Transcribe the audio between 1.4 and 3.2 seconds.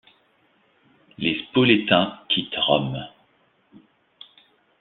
Spolétains quittent Rome.